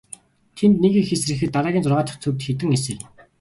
Тэнд 0.57 0.77
нэг 0.83 0.93
эс 1.01 1.09
сэрэхэд 1.23 1.51
дараагийн 1.53 1.83
зургаа 1.85 2.05
дахь 2.07 2.21
төвд 2.23 2.39
хэдэн 2.45 2.69
эс 2.75 2.83
сэрнэ. 2.85 3.05